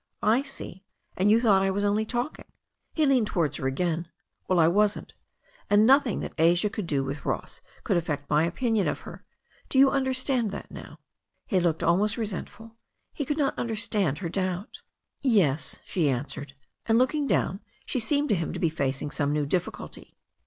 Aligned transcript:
"I 0.23 0.41
see, 0.41 0.83
and 1.15 1.29
you 1.29 1.39
thought 1.39 1.61
I 1.61 1.69
was 1.69 1.83
only 1.83 2.07
talking." 2.07 2.45
He 2.95 3.05
leaned 3.05 3.27
towards 3.27 3.57
her 3.57 3.67
again. 3.67 4.07
"Well, 4.47 4.57
I 4.57 4.67
wasn't. 4.67 5.13
And 5.69 5.85
nothing 5.85 6.21
that 6.21 6.33
Asia 6.39 6.71
could 6.71 6.87
do 6.87 7.03
with 7.03 7.23
Ross 7.23 7.61
could 7.83 7.97
affect 7.97 8.27
my 8.27 8.45
opinion 8.45 8.87
of 8.87 9.01
her. 9.01 9.23
Do 9.69 9.77
you 9.77 9.91
understand 9.91 10.49
that 10.49 10.71
now?" 10.71 10.97
He 11.45 11.59
looked 11.59 11.83
almost 11.83 12.17
resentful. 12.17 12.77
He 13.13 13.25
could 13.25 13.37
not 13.37 13.55
understand 13.59 14.17
her 14.17 14.29
doubt. 14.29 14.81
"Yes," 15.21 15.77
she 15.85 16.09
answered, 16.09 16.53
and 16.87 16.97
looking 16.97 17.27
down, 17.27 17.59
she 17.85 17.99
seemed 17.99 18.29
to 18.29 18.35
him 18.35 18.53
to 18.53 18.59
be 18.59 18.69
facing 18.69 19.11
some 19.11 19.31
new 19.31 19.45
difficulty. 19.45 20.17